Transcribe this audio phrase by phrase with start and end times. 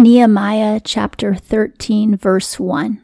[0.00, 3.02] Nehemiah chapter 13, verse 1.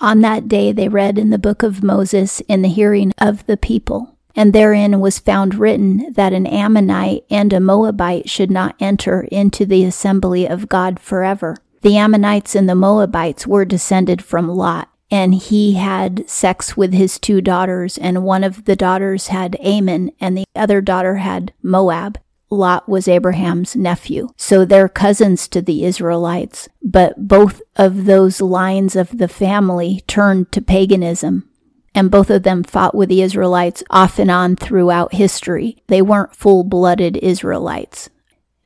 [0.00, 3.56] On that day they read in the book of Moses in the hearing of the
[3.56, 9.22] people, and therein was found written that an Ammonite and a Moabite should not enter
[9.32, 11.56] into the assembly of God forever.
[11.80, 17.18] The Ammonites and the Moabites were descended from Lot, and he had sex with his
[17.18, 22.18] two daughters, and one of the daughters had Ammon, and the other daughter had Moab.
[22.54, 24.28] Lot was Abraham's nephew.
[24.36, 30.52] So they're cousins to the Israelites, but both of those lines of the family turned
[30.52, 31.48] to paganism.
[31.94, 35.82] And both of them fought with the Israelites off and on throughout history.
[35.86, 38.10] They weren't full blooded Israelites.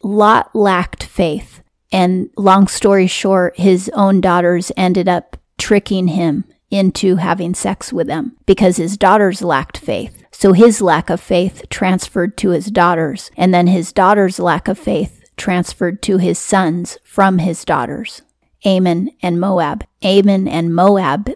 [0.03, 1.61] Lot lacked faith.
[1.93, 8.07] And long story short, his own daughters ended up tricking him into having sex with
[8.07, 10.25] them because his daughters lacked faith.
[10.41, 14.79] So his lack of faith transferred to his daughters, and then his daughters' lack of
[14.79, 18.23] faith transferred to his sons from his daughters,
[18.65, 19.85] Ammon and Moab.
[20.01, 21.33] Ammon and Moab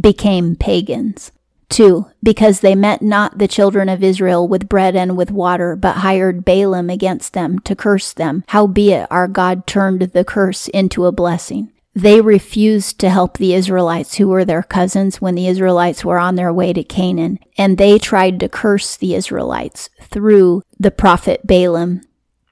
[0.00, 1.32] became pagans.
[1.70, 2.06] 2.
[2.22, 6.44] Because they met not the children of Israel with bread and with water, but hired
[6.44, 8.44] Balaam against them to curse them.
[8.46, 11.72] Howbeit our God turned the curse into a blessing.
[11.94, 16.34] They refused to help the Israelites who were their cousins when the Israelites were on
[16.34, 22.00] their way to Canaan, and they tried to curse the Israelites through the prophet Balaam.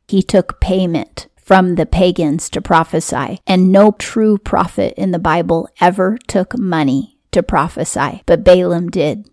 [0.07, 5.69] He took payment from the pagans to prophesy, and no true prophet in the Bible
[5.81, 9.29] ever took money to prophesy, but Balaam did.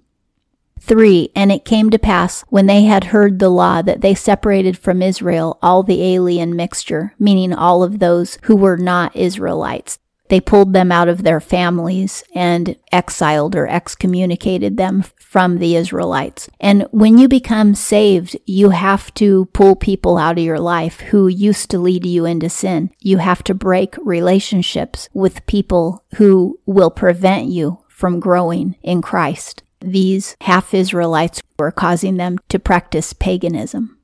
[0.79, 1.31] 3.
[1.35, 5.01] And it came to pass, when they had heard the law, that they separated from
[5.01, 9.99] Israel all the alien mixture, meaning all of those who were not Israelites.
[10.29, 16.49] They pulled them out of their families and exiled or excommunicated them from the Israelites.
[16.59, 21.27] And when you become saved, you have to pull people out of your life who
[21.27, 22.91] used to lead you into sin.
[22.99, 29.63] You have to break relationships with people who will prevent you from growing in Christ.
[29.81, 33.97] These half Israelites were causing them to practice paganism.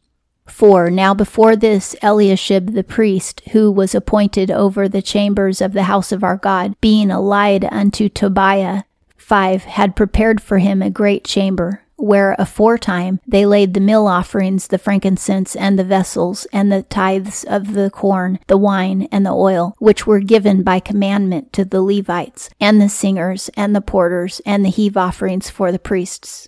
[0.47, 0.91] 4.
[0.91, 6.11] Now before this, Eliashib the priest, who was appointed over the chambers of the house
[6.11, 8.83] of our God, being allied unto Tobiah,
[9.17, 9.63] 5.
[9.63, 14.77] Had prepared for him a great chamber, where aforetime they laid the meal offerings, the
[14.77, 19.75] frankincense, and the vessels, and the tithes of the corn, the wine, and the oil,
[19.79, 24.63] which were given by commandment to the Levites, and the singers, and the porters, and
[24.63, 26.47] the heave offerings for the priests.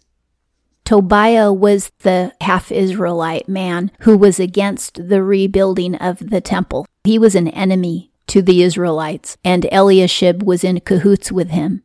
[0.86, 6.88] Tobiah was the half Israelite man who was against the rebuilding of the temple.
[7.04, 11.84] He was an enemy to the Israelites, and Eliashib was in cahoots with him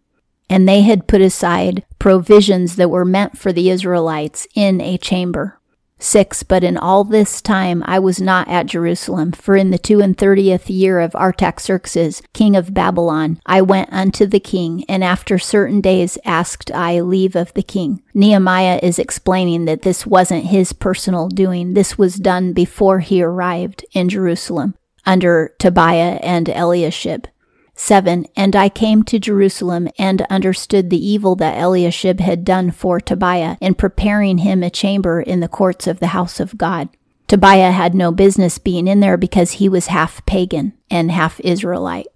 [0.49, 5.59] and they had put aside provisions that were meant for the Israelites in a chamber.
[6.03, 6.43] 6.
[6.43, 10.17] But in all this time I was not at Jerusalem, for in the two and
[10.17, 15.81] thirtieth year of Artaxerxes, king of Babylon, I went unto the king, and after certain
[15.81, 18.03] days asked I leave of the king.
[18.15, 23.85] Nehemiah is explaining that this wasn't his personal doing, this was done before he arrived
[23.93, 24.75] in Jerusalem
[25.07, 27.27] under Tobiah and Eliashib.
[27.75, 28.27] 7.
[28.37, 33.57] And I came to Jerusalem and understood the evil that Eliashib had done for Tobiah
[33.61, 36.89] in preparing him a chamber in the courts of the house of God.
[37.29, 42.09] Tobiah had no business being in there because he was half pagan and half Israelite.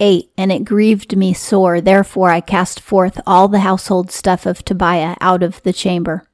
[0.00, 0.30] 8.
[0.36, 5.16] And it grieved me sore, therefore I cast forth all the household stuff of Tobiah
[5.20, 6.29] out of the chamber.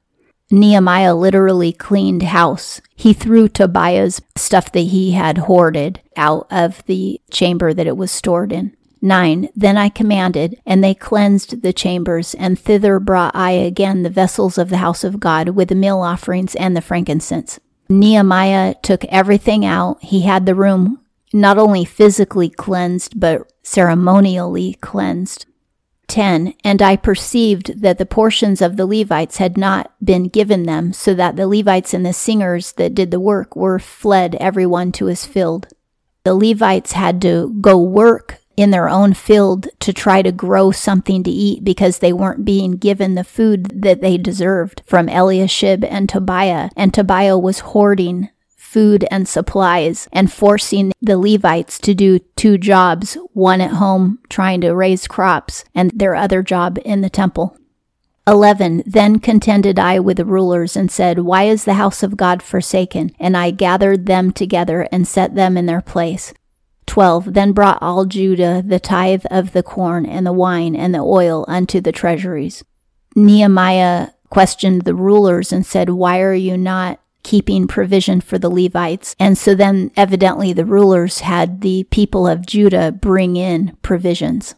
[0.49, 2.81] Nehemiah literally cleaned house.
[2.95, 8.11] He threw Tobiah's stuff that he had hoarded out of the chamber that it was
[8.11, 8.75] stored in.
[9.01, 9.49] 9.
[9.55, 14.57] Then I commanded, and they cleansed the chambers, and thither brought I again the vessels
[14.57, 17.59] of the house of God with the meal offerings and the frankincense.
[17.89, 20.01] Nehemiah took everything out.
[20.03, 21.01] He had the room
[21.33, 25.45] not only physically cleansed, but ceremonially cleansed.
[26.07, 30.93] 10 And I perceived that the portions of the Levites had not been given them,
[30.93, 34.91] so that the Levites and the singers that did the work were fled every one
[34.93, 35.67] to his field.
[36.23, 41.23] The Levites had to go work in their own field to try to grow something
[41.23, 46.09] to eat because they weren't being given the food that they deserved from Eliashib and
[46.09, 48.29] Tobiah, and Tobiah was hoarding
[48.77, 54.61] food and supplies and forcing the Levites to do two jobs, one at home trying
[54.61, 57.57] to raise crops and their other job in the temple.
[58.27, 58.83] 11.
[58.85, 63.15] Then contended I with the rulers and said, Why is the house of God forsaken?
[63.19, 66.31] And I gathered them together and set them in their place.
[66.85, 67.33] 12.
[67.33, 71.45] Then brought all Judah the tithe of the corn and the wine and the oil
[71.47, 72.63] unto the treasuries.
[73.15, 79.13] Nehemiah questioned the rulers and said, Why are you not keeping provision for the Levites.
[79.19, 84.55] And so then evidently the rulers had the people of Judah bring in provisions.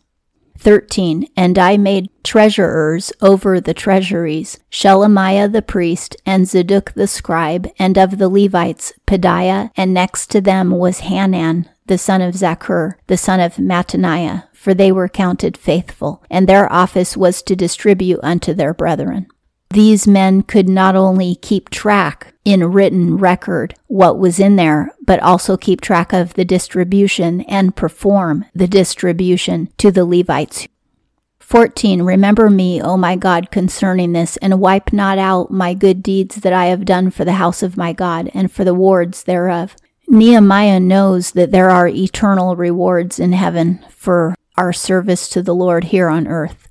[0.60, 1.28] 13.
[1.36, 7.98] And I made treasurers over the treasuries, Shelemiah the priest, and Zadok the scribe, and
[7.98, 13.18] of the Levites, Pedaiah, and next to them was Hanan, the son of Zaccur, the
[13.18, 18.54] son of Mattaniah, for they were counted faithful, and their office was to distribute unto
[18.54, 19.26] their brethren.
[19.72, 25.22] These men could not only keep track in written record what was in there, but
[25.22, 30.68] also keep track of the distribution and perform the distribution to the Levites.
[31.40, 32.02] 14.
[32.02, 36.54] Remember me, O my God, concerning this, and wipe not out my good deeds that
[36.54, 39.76] I have done for the house of my God and for the wards thereof.
[40.08, 45.86] Nehemiah knows that there are eternal rewards in heaven for our service to the Lord
[45.86, 46.69] here on earth.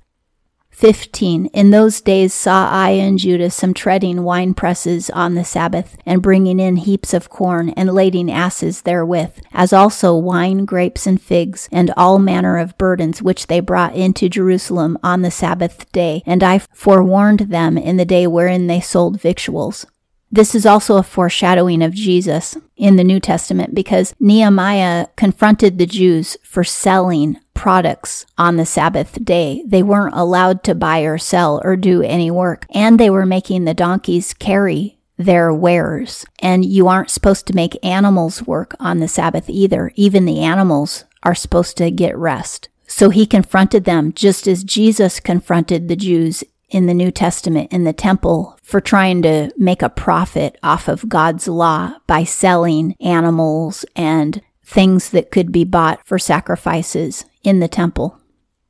[0.79, 1.47] 15.
[1.47, 6.21] In those days saw I in Judah some treading wine presses on the Sabbath, and
[6.21, 11.67] bringing in heaps of corn, and lading asses therewith, as also wine, grapes, and figs,
[11.69, 16.23] and all manner of burdens which they brought into Jerusalem on the Sabbath day.
[16.25, 19.85] And I forewarned them in the day wherein they sold victuals.
[20.31, 25.87] This is also a foreshadowing of Jesus in the New Testament because Nehemiah confronted the
[25.87, 29.63] Jews for selling products on the Sabbath day.
[29.65, 33.65] They weren't allowed to buy or sell or do any work, and they were making
[33.65, 36.25] the donkeys carry their wares.
[36.39, 39.91] And you aren't supposed to make animals work on the Sabbath either.
[39.95, 42.69] Even the animals are supposed to get rest.
[42.87, 47.83] So he confronted them just as Jesus confronted the Jews in the New Testament in
[47.83, 53.85] the temple for trying to make a profit off of God's law by selling animals
[53.95, 58.19] and things that could be bought for sacrifices in the temple.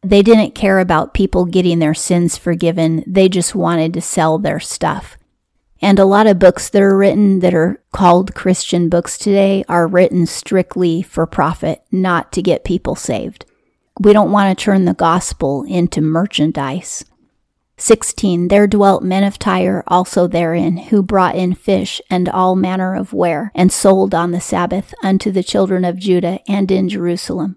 [0.01, 3.03] They didn't care about people getting their sins forgiven.
[3.05, 5.17] They just wanted to sell their stuff.
[5.81, 9.87] And a lot of books that are written that are called Christian books today are
[9.87, 13.45] written strictly for profit, not to get people saved.
[13.99, 17.05] We don't want to turn the gospel into merchandise.
[17.79, 18.49] 16.
[18.49, 23.13] There dwelt men of Tyre also therein, who brought in fish and all manner of
[23.13, 27.55] ware, and sold on the Sabbath unto the children of Judah and in Jerusalem.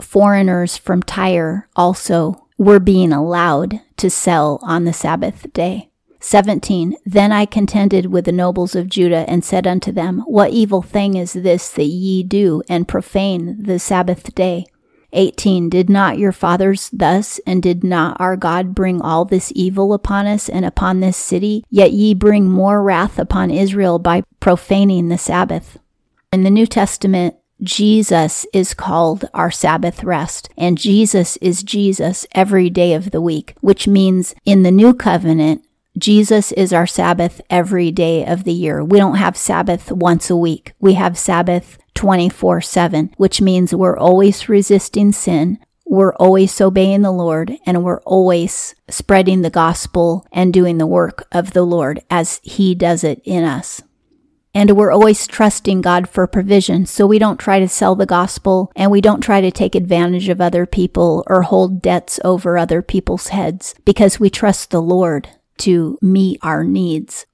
[0.00, 5.88] Foreigners from Tyre also were being allowed to sell on the Sabbath day.
[6.20, 6.96] 17.
[7.04, 11.16] Then I contended with the nobles of Judah and said unto them, What evil thing
[11.16, 14.66] is this that ye do, and profane the Sabbath day?
[15.12, 15.68] 18.
[15.68, 20.26] Did not your fathers thus, and did not our God bring all this evil upon
[20.26, 21.64] us and upon this city?
[21.70, 25.78] Yet ye bring more wrath upon Israel by profaning the Sabbath.
[26.32, 32.68] In the New Testament, Jesus is called our Sabbath rest, and Jesus is Jesus every
[32.68, 35.64] day of the week, which means in the new covenant,
[35.98, 38.82] Jesus is our Sabbath every day of the year.
[38.82, 40.72] We don't have Sabbath once a week.
[40.80, 45.58] We have Sabbath 24 7, which means we're always resisting sin.
[45.84, 51.26] We're always obeying the Lord and we're always spreading the gospel and doing the work
[51.30, 53.82] of the Lord as He does it in us.
[54.54, 56.86] And we're always trusting God for provision.
[56.86, 60.30] So we don't try to sell the gospel and we don't try to take advantage
[60.30, 65.28] of other people or hold debts over other people's heads because we trust the Lord
[65.58, 67.26] to meet our needs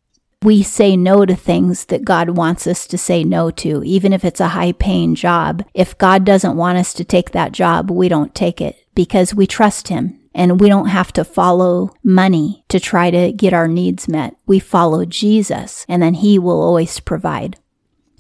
[0.43, 4.25] we say no to things that God wants us to say no to, even if
[4.25, 5.65] it's a high paying job.
[5.75, 9.47] If God doesn't want us to take that job, we don't take it because we
[9.47, 14.07] trust Him and we don't have to follow money to try to get our needs
[14.07, 14.37] met.
[14.47, 17.59] We follow Jesus and then He will always provide.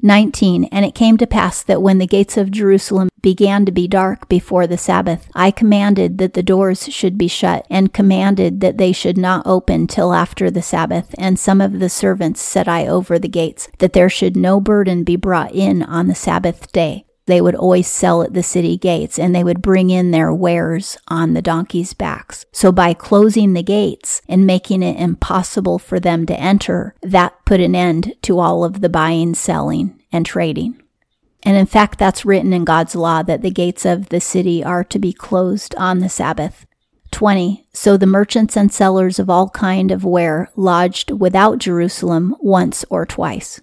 [0.02, 0.64] 19.
[0.64, 4.28] And it came to pass that when the gates of Jerusalem began to be dark
[4.28, 8.92] before the Sabbath, I commanded that the doors should be shut, and commanded that they
[8.92, 11.14] should not open till after the Sabbath.
[11.18, 15.04] And some of the servants set I over the gates, that there should no burden
[15.04, 19.18] be brought in on the Sabbath day they would always sell at the city gates
[19.18, 22.46] and they would bring in their wares on the donkeys' backs.
[22.50, 27.60] So by closing the gates and making it impossible for them to enter, that put
[27.60, 30.82] an end to all of the buying, selling, and trading.
[31.42, 34.82] And in fact, that's written in God's law that the gates of the city are
[34.84, 36.66] to be closed on the Sabbath.
[37.10, 37.66] 20.
[37.72, 43.06] So the merchants and sellers of all kind of ware lodged without Jerusalem once or
[43.06, 43.60] twice.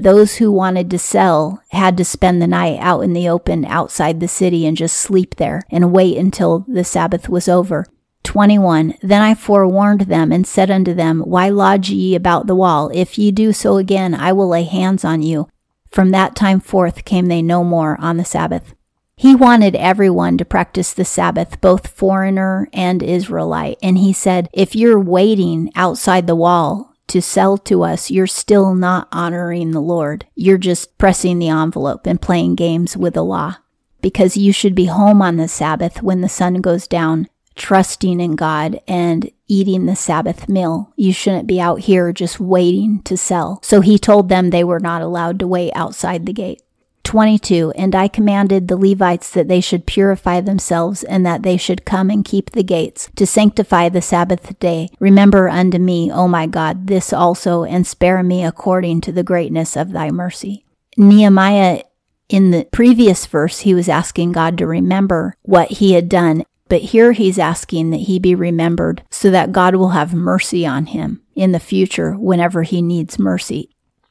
[0.00, 4.20] Those who wanted to sell had to spend the night out in the open outside
[4.20, 7.84] the city and just sleep there and wait until the Sabbath was over.
[8.22, 8.94] 21.
[9.02, 12.92] Then I forewarned them and said unto them, Why lodge ye about the wall?
[12.94, 15.48] If ye do so again, I will lay hands on you.
[15.90, 18.74] From that time forth came they no more on the Sabbath.
[19.16, 23.78] He wanted everyone to practice the Sabbath, both foreigner and Israelite.
[23.82, 28.74] And he said, If you're waiting outside the wall to sell to us, you're still
[28.74, 30.26] not honoring the Lord.
[30.34, 33.56] You're just pressing the envelope and playing games with the law.
[34.00, 38.36] Because you should be home on the Sabbath when the sun goes down, trusting in
[38.36, 40.92] God and eating the Sabbath meal.
[40.96, 43.58] You shouldn't be out here just waiting to sell.
[43.62, 46.62] So he told them they were not allowed to wait outside the gate.
[47.08, 51.86] 22 And I commanded the Levites that they should purify themselves, and that they should
[51.86, 54.90] come and keep the gates, to sanctify the Sabbath day.
[55.00, 59.74] Remember unto me, O my God, this also, and spare me according to the greatness
[59.74, 60.66] of thy mercy.
[60.98, 61.82] Nehemiah,
[62.28, 66.44] in the previous verse, he was asking God to remember what he had done.
[66.68, 70.84] But here he's asking that he be remembered so that God will have mercy on
[70.84, 73.70] him in the future whenever he needs mercy.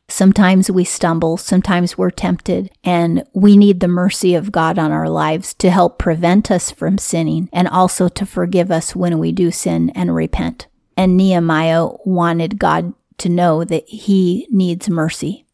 [0.09, 5.09] Sometimes we stumble, sometimes we're tempted, and we need the mercy of God on our
[5.09, 9.51] lives to help prevent us from sinning and also to forgive us when we do
[9.51, 10.67] sin and repent.
[10.95, 15.45] And Nehemiah wanted God to know that he needs mercy.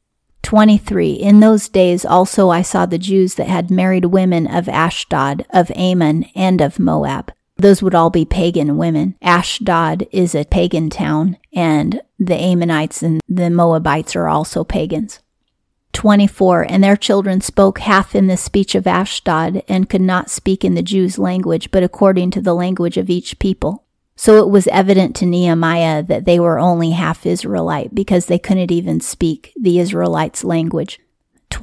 [0.43, 1.13] 23.
[1.13, 5.71] In those days also I saw the Jews that had married women of Ashdod, of
[5.75, 7.31] Ammon, and of Moab.
[7.57, 9.15] Those would all be pagan women.
[9.21, 15.19] Ashdod is a pagan town, and the Ammonites and the Moabites are also pagans.
[15.93, 16.63] 24.
[16.63, 20.73] And their children spoke half in the speech of Ashdod, and could not speak in
[20.73, 23.83] the Jews' language, but according to the language of each people.
[24.15, 28.71] So it was evident to Nehemiah that they were only half Israelite, because they couldn't
[28.71, 30.99] even speak the Israelites' language.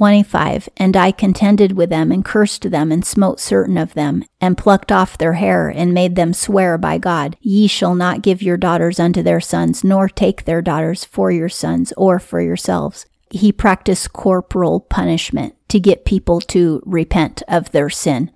[0.01, 4.57] 25 And I contended with them, and cursed them, and smote certain of them, and
[4.57, 8.57] plucked off their hair, and made them swear by God, Ye shall not give your
[8.57, 13.05] daughters unto their sons, nor take their daughters for your sons, or for yourselves.
[13.31, 18.31] He practiced corporal punishment to get people to repent of their sin.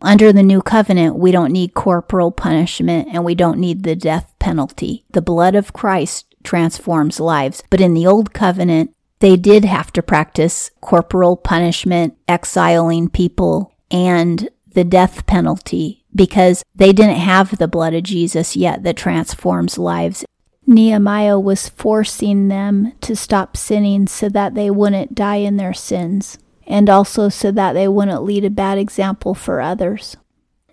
[0.00, 4.32] Under the new covenant, we don't need corporal punishment and we don't need the death
[4.38, 5.04] penalty.
[5.10, 7.62] The blood of Christ transforms lives.
[7.68, 14.48] But in the old covenant, they did have to practice corporal punishment, exiling people, and
[14.72, 20.24] the death penalty because they didn't have the blood of Jesus yet that transforms lives.
[20.66, 26.38] Nehemiah was forcing them to stop sinning so that they wouldn't die in their sins
[26.66, 30.16] and also so that they wouldn't lead a bad example for others.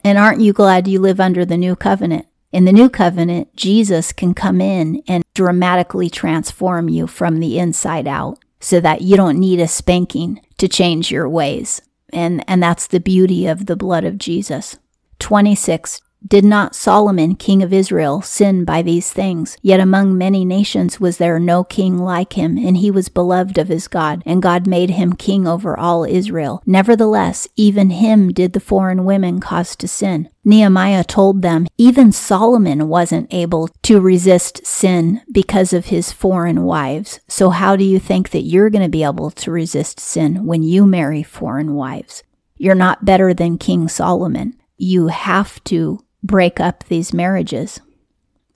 [0.03, 2.27] And aren't you glad you live under the new covenant?
[2.51, 8.07] In the new covenant, Jesus can come in and dramatically transform you from the inside
[8.07, 11.79] out so that you don't need a spanking to change your ways.
[12.11, 14.79] And, and that's the beauty of the blood of Jesus.
[15.19, 16.01] 26.
[16.25, 19.57] Did not Solomon, king of Israel, sin by these things?
[19.61, 23.69] Yet among many nations was there no king like him, and he was beloved of
[23.69, 26.61] his God, and God made him king over all Israel.
[26.65, 30.27] Nevertheless, even him did the foreign women cause to sin.
[30.43, 37.19] Nehemiah told them even Solomon wasn't able to resist sin because of his foreign wives.
[37.27, 40.63] So, how do you think that you're going to be able to resist sin when
[40.63, 42.23] you marry foreign wives?
[42.57, 44.57] You're not better than King Solomon.
[44.77, 47.79] You have to break up these marriages.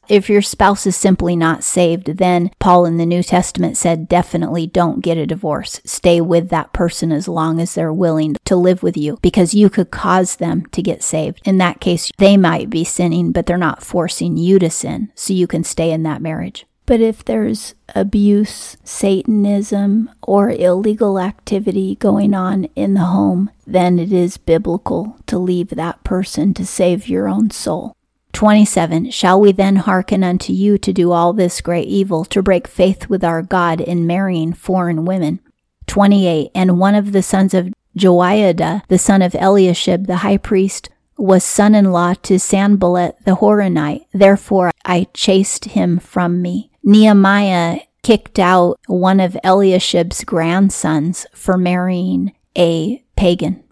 [0.07, 4.67] If your spouse is simply not saved, then Paul in the New Testament said definitely
[4.67, 5.79] don't get a divorce.
[5.85, 9.69] Stay with that person as long as they're willing to live with you because you
[9.69, 11.39] could cause them to get saved.
[11.45, 15.33] In that case, they might be sinning, but they're not forcing you to sin, so
[15.33, 16.65] you can stay in that marriage.
[16.85, 24.11] But if there's abuse, Satanism, or illegal activity going on in the home, then it
[24.11, 27.95] is biblical to leave that person to save your own soul.
[28.33, 29.11] 27.
[29.11, 33.09] Shall we then hearken unto you to do all this great evil, to break faith
[33.09, 35.39] with our God in marrying foreign women?
[35.87, 36.49] 28.
[36.55, 41.43] And one of the sons of Joiada, the son of Eliashib, the high priest, was
[41.43, 44.05] son in law to Sanballat the Horonite.
[44.13, 46.70] Therefore I chased him from me.
[46.83, 53.63] Nehemiah kicked out one of Eliashib's grandsons for marrying a pagan.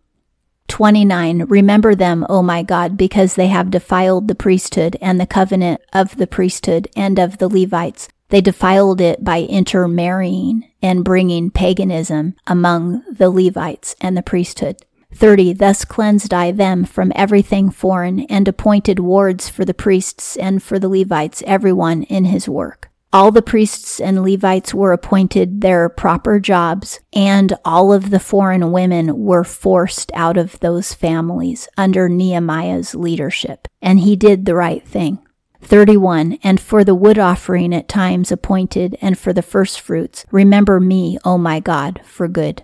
[0.68, 1.46] 29.
[1.46, 6.18] Remember them, O my God, because they have defiled the priesthood and the covenant of
[6.18, 8.08] the priesthood and of the Levites.
[8.30, 14.78] They defiled it by intermarrying and bringing paganism among the Levites and the priesthood.
[15.12, 15.54] 30.
[15.54, 20.78] Thus cleansed I them from everything foreign and appointed wards for the priests and for
[20.78, 22.89] the Levites, everyone in his work.
[23.12, 28.72] All the priests and Levites were appointed their proper jobs, and all of the foreign
[28.72, 33.68] women were forced out of those families under Nehemiah's leadership.
[33.82, 35.20] And he did the right thing.
[35.62, 36.38] 31.
[36.44, 41.18] And for the wood offering at times appointed, and for the first fruits, remember me,
[41.26, 42.64] O my God, for good.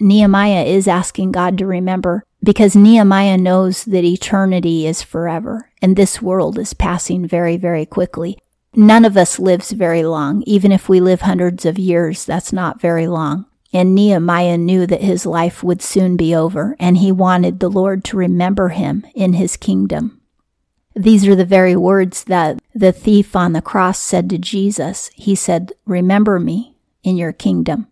[0.00, 6.20] Nehemiah is asking God to remember because Nehemiah knows that eternity is forever and this
[6.22, 8.38] world is passing very, very quickly.
[8.74, 10.42] None of us lives very long.
[10.46, 13.46] Even if we live hundreds of years, that's not very long.
[13.72, 18.04] And Nehemiah knew that his life would soon be over, and he wanted the Lord
[18.04, 20.20] to remember him in his kingdom.
[20.94, 25.10] These are the very words that the thief on the cross said to Jesus.
[25.14, 27.88] He said, Remember me in your kingdom.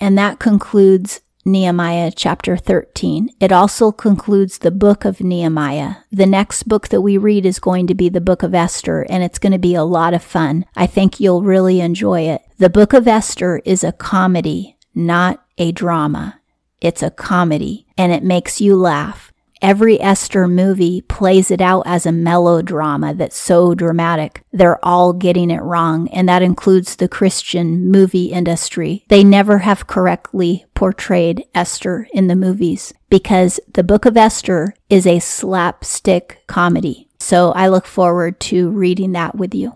[0.00, 3.30] And that concludes Nehemiah chapter 13.
[3.40, 5.96] It also concludes the book of Nehemiah.
[6.12, 9.22] The next book that we read is going to be the book of Esther, and
[9.22, 10.66] it's going to be a lot of fun.
[10.76, 12.42] I think you'll really enjoy it.
[12.58, 16.40] The book of Esther is a comedy, not a drama.
[16.80, 19.27] It's a comedy, and it makes you laugh.
[19.60, 24.42] Every Esther movie plays it out as a melodrama that's so dramatic.
[24.52, 29.04] They're all getting it wrong, and that includes the Christian movie industry.
[29.08, 35.06] They never have correctly portrayed Esther in the movies because the book of Esther is
[35.06, 37.08] a slapstick comedy.
[37.18, 39.74] So I look forward to reading that with you.